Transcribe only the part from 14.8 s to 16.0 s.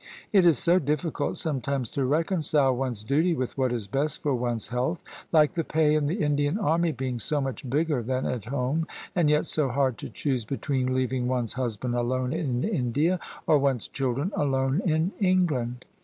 in England.